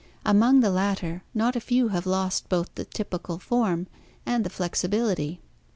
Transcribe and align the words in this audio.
Among 0.25 0.61
the 0.61 0.71
latter 0.71 1.21
not 1.35 1.55
a 1.55 1.59
few 1.59 1.89
have 1.89 2.07
lost 2.07 2.49
both 2.49 2.73
the 2.73 2.85
typical 2.85 3.37
form 3.37 3.85
and 4.25 4.43
the 4.43 4.49
flexi 4.49 4.89
bility. 4.89 5.37